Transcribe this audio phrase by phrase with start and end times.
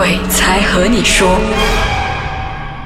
[0.00, 1.38] 鬼才和你说。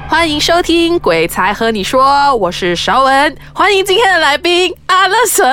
[0.05, 5.45] 欢迎收听《鬼才和你说》，我是邵文，欢迎今天的来宾阿乐神。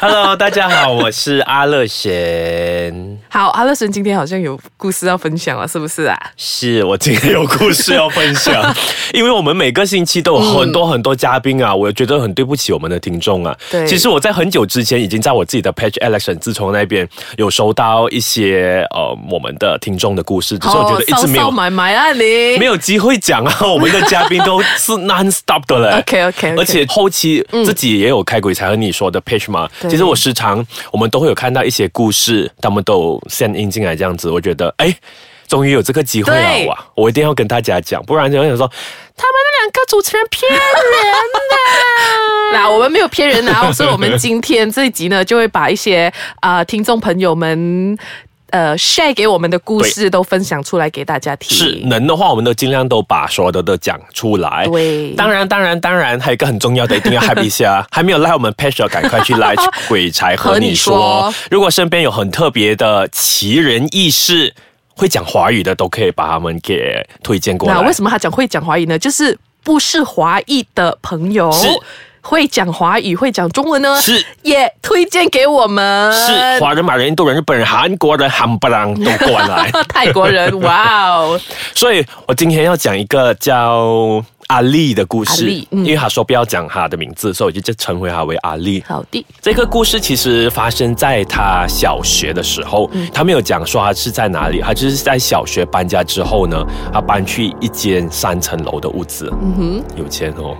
[0.00, 3.18] Hello，大家好，我是阿乐贤。
[3.28, 6.18] 好，阿乐神今天好像有故事要分享了，是不是啊？
[6.36, 8.74] 是我今天有故事要分享，
[9.12, 13.54] 因为我们每个星期都有很多很多嘉宾啊，我觉得很对不起我们的听众啊。
[13.70, 22.58] 对其实我在很久之前已经在我自己的 Page Election 自从那边有收到一些呃我们的听众的故事，只是我觉得一直没有、哦少少买买啊你。
[22.58, 25.98] 没有机会讲啊，我们的嘉宾都是 non stop 的嘞。
[26.00, 29.68] OK，OK，OK 而且后期自己也有开鬼才和你说的 page 嘛。
[29.88, 34.94] 其实我时常我们都会有看到一些故事，他们都 send in 进来这样子，我觉得哎。
[35.50, 36.78] 终于有这个机会了哇！
[36.94, 38.68] 我一定要跟大家讲，不然有人想说
[39.16, 42.54] 他们那两个主持人骗人的。
[42.54, 46.06] 那我们没有骗人啊，所以我们今天这一集呢，就会把一些
[46.38, 47.98] 啊、呃听众朋友们
[48.50, 51.56] 呃 share 给我们的故事都分享出来给大家听。
[51.56, 54.66] 是能的话，我们都尽量都把所有的都讲出来。
[54.66, 57.86] 对当然，当然，当然，还有一个很重要的，一定要 happy 一下。
[57.90, 61.34] 还没有来我们 page 的，赶快去 like 鬼才和你说和你说。
[61.50, 64.54] 如果身边有很特别的奇人异事，
[64.94, 67.74] 会讲华语的，都可以把他们给推荐过来。
[67.74, 68.98] 那为什么他讲会讲华语呢？
[68.98, 71.68] 就是不是华裔的朋友是
[72.22, 74.00] 会讲华语、会讲中文呢？
[74.00, 76.12] 是也推荐给我们。
[76.12, 79.70] 是华人、马来人、印度人、日本人、韩国人、韩不郎都过来。
[79.88, 81.40] 泰国人，哇哦！
[81.74, 85.84] 所以我今天要讲一个叫阿丽的故事，嗯。
[85.84, 88.82] 因为他说不要讲他的名字，所以我就称回他为阿丽。
[88.86, 100.56] 好的，这个故事其实发生在他小学的时候，他没有讲说他是在哪里，他就是在小学搬家之后呢，他搬去一间三层楼的屋子，嗯哼，有钱哦，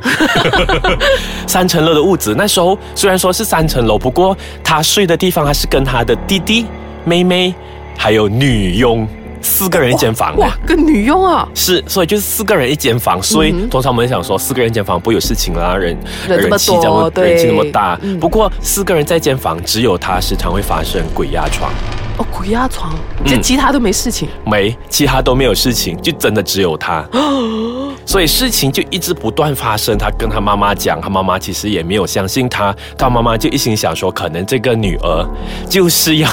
[1.46, 6.64] 三层楼的屋子，那时候虽然说是三层楼，不过他睡的地方还是跟他的弟弟、
[7.04, 7.52] 妹妹
[7.98, 9.06] 还有女佣
[9.42, 10.36] 四个人一间房。
[10.36, 15.96] 哇，跟女佣啊，是，所以就是四个人一间房，所以通常我们想说四个人一间房不会有事情啦，人
[16.28, 17.98] 人气这么人气那么大。
[18.20, 21.72] 不过四个人在一间房，只有他时常会发生鬼压床，
[22.20, 22.92] 哦，鬼压床，
[23.24, 24.28] 这嗯其他都没事情。
[24.44, 27.02] 没其他都没有事情，就真的只有他。
[28.04, 29.96] 所以事情就一直不断发生。
[29.96, 35.26] 他跟他妈妈讲，他妈妈其实也没有相信他，他妈妈就一心想说，可能这个女儿
[35.68, 36.28] 就是要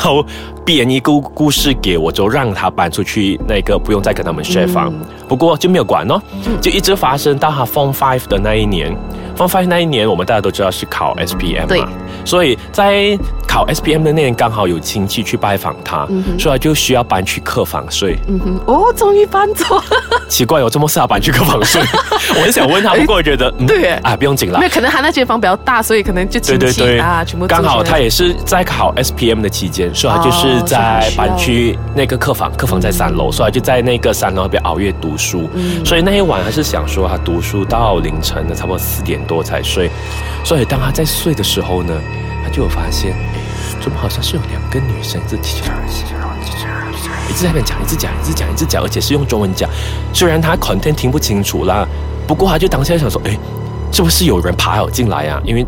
[0.66, 4.94] 编一个故事给我，就让她搬出去，那个不用再跟他们 share 房。
[5.28, 6.20] 不过就没有管哦，
[6.60, 8.94] 就一直发生到他 Form Five 的那一年。
[9.38, 11.90] Form Five 那一年，我们大家都知道是考 SPM 对嘛，
[12.26, 13.16] 所以在
[13.58, 16.06] 考 SPM 的那年，刚好有亲戚去拜访他，
[16.38, 18.16] 所以他就需要搬去客房睡。
[18.28, 19.84] 嗯哼，哦，终于搬走了。
[20.30, 21.82] 奇怪哦，这么适合搬去客房睡？
[22.38, 24.68] 我很想问他，不过我觉得，嗯对啊，不用紧啦没。
[24.68, 35.50] 有，可能他那间房比较大，所以可能就亲戚对对对啊，全部刚好他也是在考 SPM 的期间，所以他就是哦在搬去那个客房，客房在三楼，所以他就在那个三楼那边熬夜读书。
[35.56, 39.90] 嗯所以那一晚他是想说，他读书到凌晨的差不多四点多才睡。
[40.44, 41.94] 所以当他在睡的时候呢，
[42.44, 43.37] 他就有发现，哎，
[43.82, 45.62] 怎么好像是有两个女生自己
[47.30, 49.70] 一直在那边讲，一直讲，一直讲，一直讲，而且是用中文讲。
[50.14, 51.88] 虽然他 content 听不清楚啦，
[52.28, 53.38] 不过他就当下想说，哎，
[53.92, 55.40] 是不是有人爬了进来啊？
[55.46, 55.66] 因为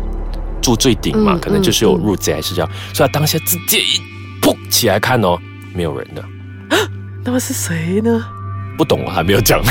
[0.60, 4.00] 住最顶嘛，嗯可能就是有入贼还是这样，所以他当下直接一
[4.42, 5.38] 扑起来看哦，
[5.74, 6.24] 没有人的。
[7.24, 8.24] 那么是谁呢？
[8.76, 9.62] 不懂，我还没有讲。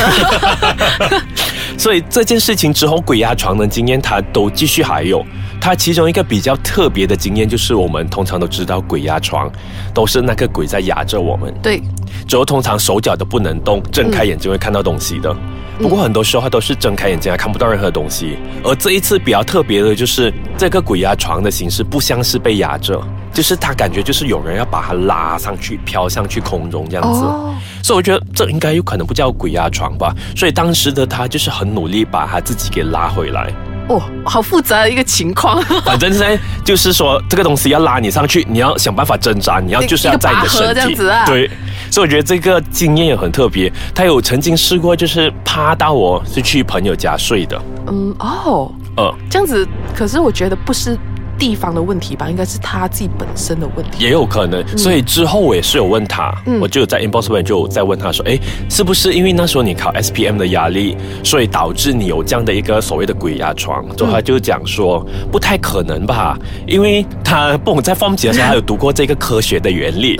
[1.77, 5.25] 所以这件事情之后，鬼压床的经验他都继续还有。
[5.61, 9.51] 他其中一个比较特别的经验，就是我们通常都知道鬼压床
[9.93, 11.81] 都是那个鬼在压着我们，对，
[12.27, 15.35] 之后通常手脚都不能动，睁开眼睛会看到东西的。
[15.77, 18.37] 不过很多时候他都是睁开眼睛还看不到任何东西。
[18.65, 23.01] 而这一次比较特别的就是这个鬼压床的形式不像是被压着，
[23.33, 27.21] 就是他感觉就是有人要把他拉上去，飘上去空中这样子。
[27.21, 30.13] 哦所以我觉得这应该有可能不叫鬼压床吧。
[30.35, 33.53] 所以当时的他就是很努力把他自己给拉回来。
[33.89, 35.61] 哦，好复杂的一个情况。
[35.83, 40.95] 反正现在就是说，这个东西要拉你上去，你要想办法挣扎，你要就是要在你的身体。
[40.95, 41.25] 子啊。
[41.25, 41.49] 对，
[41.91, 43.71] 所以我觉得这个经验也很特别。
[43.93, 50.97] 他有曾经试过，就是趴到我是去朋友家睡的，嗯，哦，呃，这样子，可是我觉得不是
[51.39, 54.03] 地方的问题吧，应该是他自己本身的问题。
[54.03, 54.63] 也有可能。
[54.77, 58.37] 所以之后我也是有问他，嗯我就在面就有在问他说，哎，
[58.69, 63.85] 是不是因为那时候你考 SPM 的压力，所以导致你有这样的一个所谓的鬼压床？
[63.95, 66.37] 之后他就讲说，不太可能吧，
[66.67, 70.17] 因为他不懂在 form 级的时候，他有读过这个科学的原理，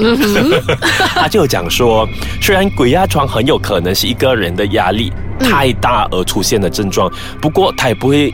[1.13, 2.07] 他就有讲说，
[2.41, 7.11] 虽然鬼压床很有可能是一个人的压力太大而出现的症状，
[7.41, 8.33] 不过他也不会。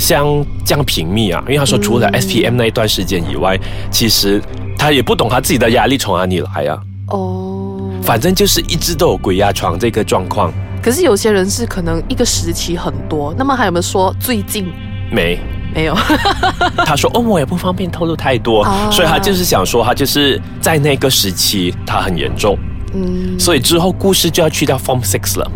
[0.00, 0.26] 像
[0.64, 3.56] 这样频密啊，因为他说除了 SPM 那一段时间以外，
[3.90, 4.42] 其实
[4.78, 6.80] 他也不懂他自己的压力从哪里来啊。
[7.08, 10.52] 哦，反正就是一直都有鬼压床这个状况。
[10.82, 14.72] 可是有些人是可能一个时期很多，那么还有没有说最近
[15.12, 15.38] 没，
[15.74, 15.94] 没有？
[16.86, 22.56] 他说哦，我也不方便透露太多，哦所以他就是想说，他就是在那个时期他很严重，
[22.94, 25.50] 嗯所以之后故事就要去到 Form Six 了。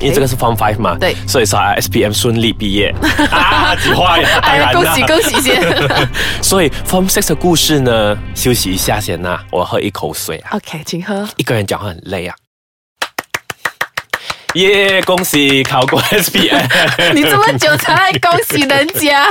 [0.00, 1.14] 因为这个是 Form Five 嘛，对。
[1.26, 2.94] 所以说啊 SPM 顺利毕业。
[3.30, 5.62] 啊，几话呀，当哎呀，恭喜恭喜先
[6.42, 11.28] 所以 Form Six 的故事呢，休息一下先呐、我喝一口水啊，，OK，请喝。
[11.36, 12.34] 一个人讲话很累啊。
[14.54, 16.62] 耶恭喜考过 SPM！
[17.12, 19.26] 你这么久才来恭喜人家，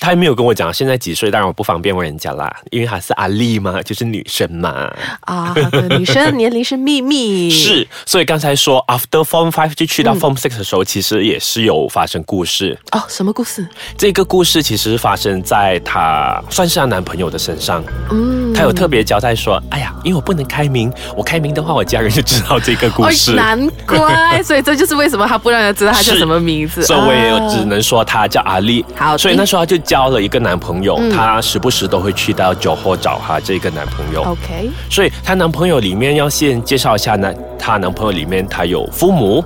[0.00, 4.90] 他还没有跟我讲现在几岁，当然我不方便问人家啦，因为她是阿丽嘛，就是女生嘛。
[5.22, 5.54] 啊，
[5.98, 12.78] 女生的年龄是秘密， 是，所以刚才说 after Form Five 就去到 Form Six 的时候，其实也是有发生故事。
[12.92, 13.66] 哦，什么故事？
[13.96, 17.82] 这个故事其实发生在她算是她男朋友的身上。
[18.10, 23.32] 嗯，她有特别交代说：“哎呀，因为我不能开名，我开名的话，我家人就知道这个故事。
[23.32, 26.82] 哦，难怪， 所以这就是为什么他不让人知道他叫什么名字。
[26.82, 28.84] 所以我也啊只能说她叫阿丽。
[28.94, 34.20] 好所以那时候她就交了一个男朋友，嗯她时不时都会去到酒后找她这个男朋友。
[34.20, 39.42] OK，所以她男朋友里面要先介绍一下呢，她男朋友里面她有父母，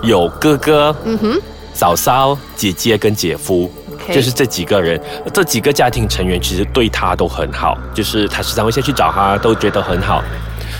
[0.00, 1.40] 有哥哥，嗯哼
[1.74, 3.70] 嫂嫂、姐姐跟姐夫。
[4.12, 5.00] 就是这几个人，
[5.32, 10.20] 这几个家庭成员其实对她都很好，就是她时常会先去找他，都觉得很好。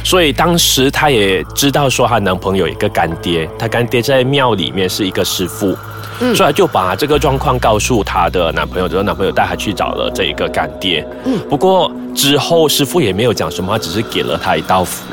[0.03, 5.73] 所以当时她也知道说她男朋友有一个干爹，她干爹在庙里面是一个师傅，
[6.21, 11.07] 嗯所以就把这个状况告诉她的男朋友，之后男朋友带她去找了这一个干爹。
[11.25, 15.05] 嗯不过之后师傅也没有讲什么，他只是给了她一道符。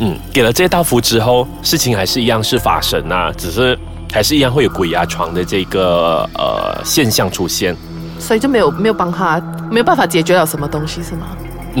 [0.00, 3.76] 嗯，给了这道符之后，事情还是一样是发生啊，只是
[4.12, 7.76] 还是一样会有鬼压床的这个呃现象出现。
[8.20, 9.40] 所以就没有没有帮他
[9.70, 11.28] 没有办法解决了什么东西是吗？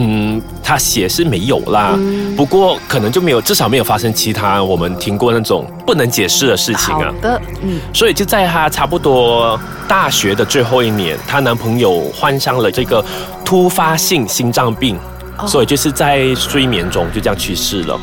[0.00, 7.06] 嗯，他写是没有啦，嗯不过可能就没有，至少没有发生其他我们听过那种不能解释的事情啊。
[7.06, 9.58] 好的，嗯所以就在她差不多
[9.88, 13.04] 大学的最后一年，她男朋友患上了这个
[13.44, 14.96] 突发性心脏病，
[15.36, 17.98] 哦所以就是在睡眠中就这样去世了。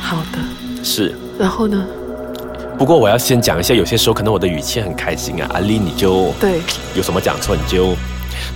[0.00, 0.38] 好的，
[0.84, 1.12] 是。
[1.38, 1.84] 然后呢？
[2.78, 6.60] 不过我要先讲一下，有些时候可能我的语气很开心啊，阿丽你就对，
[6.94, 7.94] 有什么讲错你就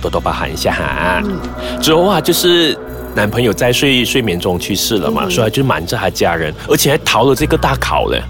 [0.01, 1.21] 多多包涵一下哈。
[1.25, 1.39] 嗯
[1.81, 2.77] 之后啊，就是
[3.15, 8.21] 男朋友在睡睡眠中去世了嘛，嗯所以就瞒着他家人，而且还逃了这个大考嘞。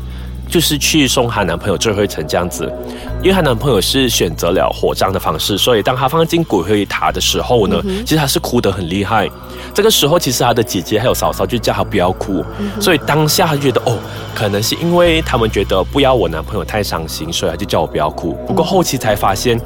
[0.49, 2.71] 就是去送她男朋友最后一程这样子，
[3.21, 9.29] 因为她男朋友是选择了火葬的方式，所以当她放进骨灰塔的时候呢，其实她是哭得很厉害。
[9.73, 12.43] 这个时候，其实她的姐姐还有嫂嫂就叫她不要哭，
[12.79, 13.97] 所以当下她觉得哦，
[14.33, 18.37] 可能是因为他们觉得不要我男朋友太伤心，所以她就叫我不要哭。
[18.47, 19.59] 不过后期才发现，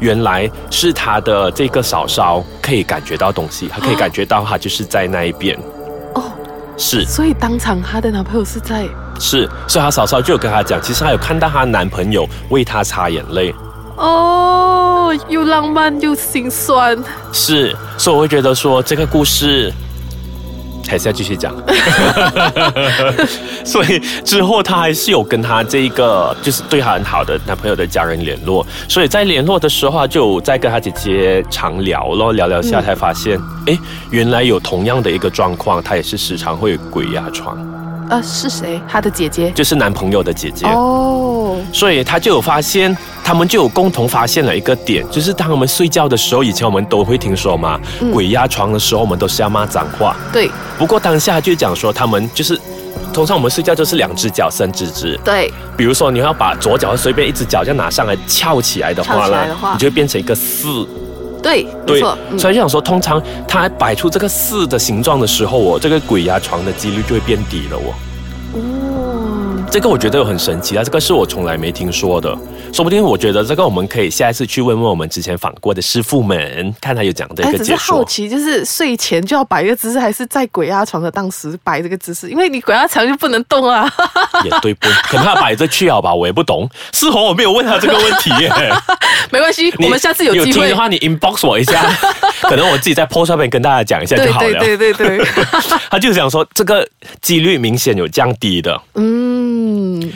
[0.00, 5.75] 原来是她的这个嫂嫂可以感觉到东西，她可以感觉到她就是在那一边，哦，
[6.76, 8.86] 是所以当场她的男朋友是在
[9.18, 13.54] 是，所以她嫂嫂就有跟她讲，其实她有看到她男朋友为她擦眼泪。
[13.96, 16.96] 哦，又浪漫又心酸。
[17.32, 19.72] 是，所以我会觉得说这个故事
[20.88, 21.54] 还是要继续讲。
[23.64, 33.78] 所以之后她还是有跟她这一个就是对她很好的男朋友的家人联络，所以在联络的时候，就再跟她姐姐常聊咯，聊聊下才发现，哎、
[34.10, 37.58] 原来有同样的一个状况，她也是时常会鬼压床，
[38.10, 38.80] 呃，是谁？
[38.88, 39.50] 他的姐姐。
[39.50, 40.66] 就是男朋友的姐姐。
[40.66, 50.16] 哦，所以他就有发现，他们就有共同发现了一个点，就是当我们睡觉的时候，以前我们都会听说嘛，嗯鬼压床的时候，我们都是要骂脏话。
[50.32, 52.60] 对不过当下就讲说，他们就是。
[53.12, 60.86] 通常我们睡觉就是两只脚伸直直，对，比如说你要把左脚随便一只脚这样拿上来翘起来的话呢你就会变成一个四。
[61.42, 67.94] 对，没对错，，嗯所以就想说，通常他摆出这个四的形状的时候，我，这个鬼压床的几率就会变低了哦。
[69.66, 72.36] 哦，这个我觉得很神奇啊，这个是我从来没听说的，
[72.72, 78.04] 说不定我觉得这个我们可以下一次去问问我们之前访过的师傅们，看他有讲的一哎，个解只是好。
[78.04, 82.30] 奇，就是睡前就要摆一个姿势，还是在鬼压床的当时摆这个姿势？
[82.30, 83.92] 因为你鬼压床就不能动啊。
[84.44, 84.88] 也对不？
[85.08, 86.68] 可能他摆着去好吧，我也不懂。
[86.92, 88.50] 是哦，我没有问他这个问题耶。
[89.32, 90.76] 没关系，我们下次有机会的。
[90.76, 91.84] 话，你 inbox 我一下，
[92.42, 94.60] 可能我自己在 post 上面跟大家讲一下就好了。
[94.60, 95.26] 对对对对，
[95.90, 96.86] 他就想说这个
[97.20, 98.80] 几率明显有降低的。
[98.94, 99.35] 嗯，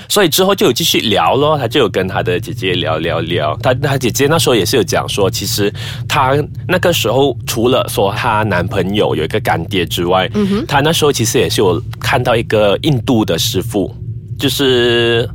[0.08, 3.56] 所以之后就有继续聊咯，他就有跟他的姐姐聊聊聊。
[3.62, 5.72] 他他姐姐那时候也是有讲说，其实
[6.08, 13.94] 她那个时候除了说她男朋友有一个干爹之外，嗯哼，她那时候其实也是有看到一个印度的师傅，
[14.38, 15.28] 就是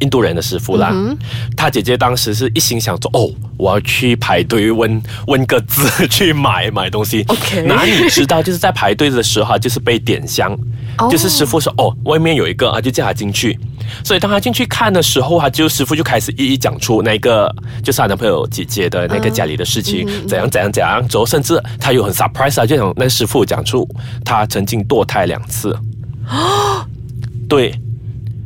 [0.00, 0.92] 印度人的师傅啦。
[1.56, 7.24] 他姐姐当时是一心想说，哦，我要去排队问问个字 去买买东西。
[7.28, 10.52] OK 哪里知道就是在排队的时候啊，就是被点香，
[10.98, 13.58] 哦就是师傅说，哦，外面有一个啊，就叫他进去。
[14.02, 21.06] 所以当他进去看的时候，他就师傅就开始一一讲出那个就是他男朋友姐姐的那个家里的事情，怎样怎样怎样。
[21.06, 23.86] 之后甚至他有很 surprise 啊，就想那师傅讲出
[24.24, 25.76] 他曾经堕胎两次。
[27.46, 27.78] 对，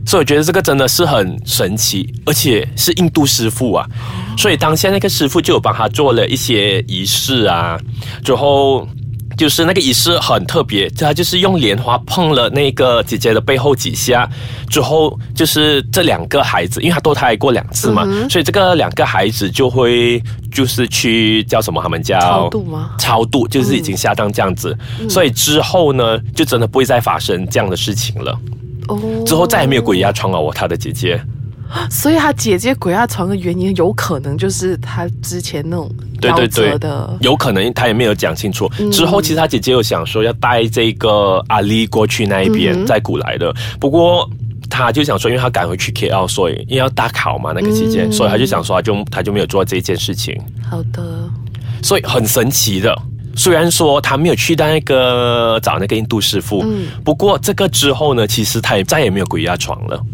[0.09, 3.87] 所以我觉得这个真的是很神奇，而且是印度师傅啊，
[4.39, 7.79] 所以当下那个师傅就有帮他做了一些仪式啊，
[8.25, 8.89] 之后。
[9.37, 14.29] 就是那个仪式很特别，他就是用莲花碰了那个姐姐的背后几下，
[14.69, 21.81] 之后就是这两个孩子，因为他堕胎过两次嘛，所以这个两个孩子就会就是去叫什么？
[21.81, 24.77] 他们叫超度吗超度就是已经下葬这样子，
[25.09, 28.37] 所以之后呢，就真的不会再发生这样的事情了。
[28.89, 30.41] 哦，之后再也没有鬼压床了。
[30.41, 31.21] 我他的姐姐，
[31.91, 38.69] 所以他姐姐鬼压床的原因，有可能就是他之前那种夭对对对的，有可能他也没有讲清楚。
[38.91, 44.29] 之后其实他姐姐有想说要带这个阿丽过去那一边，在古来的，不过。
[44.71, 50.39] 他就想说，因为他赶回去 KL，所以因为要大考嘛，那个期间，所以他就想说，他就他就没有做这件事情，
[50.71, 51.27] 好的，
[51.83, 52.95] 所以很神奇的。
[53.39, 56.65] 虽然说他没有去到那个找那个印度师傅，
[57.05, 60.05] 不过这个之后呢，其实他也再也没有鬼压床了。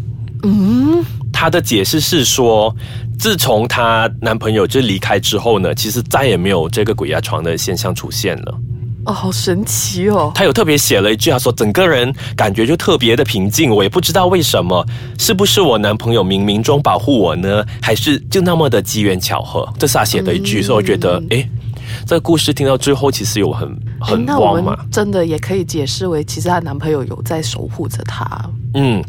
[0.43, 1.03] 嗯，
[1.33, 2.73] 她的解释是说，
[3.17, 8.55] 自从她男朋友就离开之后呢，其实再也没有这个鬼压床的现象出现了。
[9.05, 14.85] 哦，好神奇哦，她有特别写了一句，她说整个人感觉就特别的平静，我也不知道为什么，
[15.17, 19.67] 是不是我男朋友冥冥中保护我呢，还是就那么的机缘巧合？
[19.79, 21.49] 这是她写的一句，所以我觉得，诶，
[22.05, 28.49] 这个故事听到最后，其实有很哎很那我们旺嘛，真的也可以解释为，其实她男朋友有在守护着她。
[28.73, 29.03] 嗯。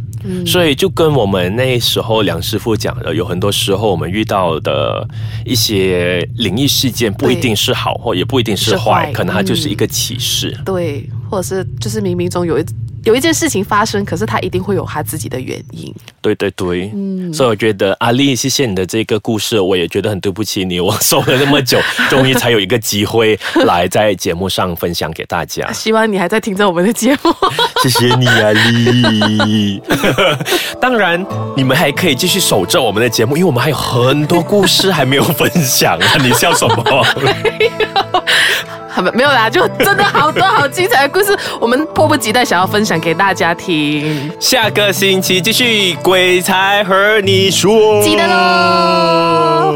[0.45, 5.07] 所以就跟我们那时候梁师傅讲的，有很多时候我们遇到的
[5.45, 10.59] 一些灵异事件，不一定是好，或也不一定是是坏，坏可能它就是一个启示。
[10.65, 12.65] 对，或者是就是冥冥中有一
[13.07, 15.95] 有一件事情发生，可是他一定会有他自己的原因。
[16.21, 21.79] 对对对，嗯所以我觉得阿丽，谢谢你的这个故事，我也觉得很对不起你，我守了那么久，
[22.11, 25.71] 终于才有一个机会来在节目上分享给大家。
[25.73, 27.33] 希望你还在听着我们的节目。
[27.81, 29.81] 谢谢你，阿丽。
[30.83, 31.25] 当然，
[31.57, 36.17] 你们还可以继续守着我们的节目，因为我们还有很多故事还没有分享啊！
[36.21, 36.85] 你笑什么？
[38.89, 44.33] 好没有啦，就真的好多好精彩的故事，我们迫不及待想要分享给大家听。
[44.41, 49.75] 下个星期继续鬼才和你说，记得喽。